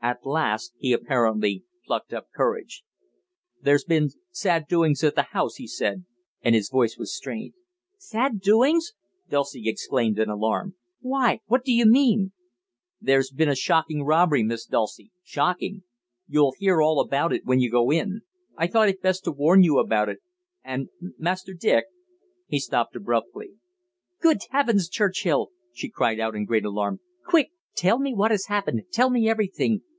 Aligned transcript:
At 0.00 0.24
last 0.24 0.72
he 0.78 0.92
apparently 0.92 1.64
plucked 1.84 2.14
up 2.14 2.28
courage. 2.34 2.84
"There's 3.60 3.84
been 3.84 4.10
sad 4.30 4.66
doings 4.68 5.02
at 5.02 5.16
the 5.16 5.24
house," 5.34 5.56
he 5.56 5.66
said, 5.66 6.04
and 6.40 6.54
his 6.54 6.70
voice 6.70 6.96
was 6.96 7.14
strained. 7.14 7.52
"Sad 7.98 8.40
doings!" 8.40 8.94
Dulcie 9.28 9.68
exclaimed 9.68 10.18
in 10.18 10.30
alarm. 10.30 10.76
"Why, 11.00 11.40
what 11.46 11.64
do 11.64 11.72
you 11.72 11.84
mean?" 11.84 12.32
"There's 13.00 13.30
been 13.32 13.48
a 13.50 13.56
shocking 13.56 14.02
robbery, 14.04 14.44
Miss 14.44 14.64
Dulcie 14.64 15.10
shocking. 15.24 15.82
You'll 16.28 16.54
hear 16.56 16.80
all 16.80 17.00
about 17.00 17.32
it 17.32 17.44
when 17.44 17.58
you 17.60 17.70
go 17.70 17.90
in. 17.92 18.22
I 18.56 18.68
thought 18.68 18.88
it 18.88 19.02
best 19.02 19.24
to 19.24 19.32
warn 19.32 19.62
you 19.64 19.78
about 19.78 20.08
it. 20.08 20.20
And 20.64 20.88
Master 21.18 21.52
Dick" 21.52 21.86
He 22.48 22.60
stopped 22.60 22.94
abruptly. 22.96 23.56
"Good 24.22 24.38
heavens, 24.50 24.88
Churchill!" 24.88 25.50
she 25.74 25.90
cried 25.90 26.20
out 26.20 26.36
in 26.36 26.44
great 26.46 26.64
alarm, 26.64 27.00
"quick, 27.26 27.50
tell 27.74 27.98
me 27.98 28.14
what 28.14 28.30
has 28.30 28.46
happened, 28.46 28.80
tell 28.90 29.10
me 29.10 29.28
everything. 29.28 29.82